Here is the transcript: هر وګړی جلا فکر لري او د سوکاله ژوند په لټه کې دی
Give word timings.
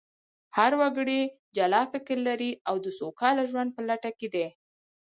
هر 0.57 0.71
وګړی 0.81 1.21
جلا 1.57 1.81
فکر 1.93 2.17
لري 2.29 2.51
او 2.69 2.75
د 2.85 2.87
سوکاله 2.99 3.43
ژوند 3.51 3.69
په 3.75 3.81
لټه 3.89 4.11
کې 4.19 4.27
دی 4.33 4.47